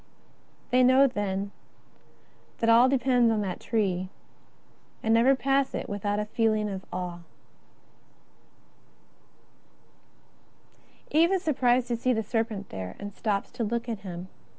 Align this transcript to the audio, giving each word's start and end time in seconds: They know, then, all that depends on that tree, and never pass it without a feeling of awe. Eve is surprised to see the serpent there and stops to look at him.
They 0.71 0.81
know, 0.81 1.05
then, 1.05 1.51
all 2.67 2.89
that 2.89 2.97
depends 2.97 3.31
on 3.31 3.41
that 3.41 3.59
tree, 3.59 4.09
and 5.03 5.13
never 5.13 5.35
pass 5.35 5.75
it 5.75 5.87
without 5.87 6.17
a 6.17 6.25
feeling 6.25 6.67
of 6.69 6.83
awe. 6.91 7.19
Eve 11.11 11.31
is 11.33 11.43
surprised 11.43 11.87
to 11.89 11.95
see 11.95 12.13
the 12.13 12.23
serpent 12.23 12.69
there 12.69 12.95
and 12.97 13.13
stops 13.13 13.51
to 13.51 13.63
look 13.63 13.87
at 13.87 13.99
him. 13.99 14.29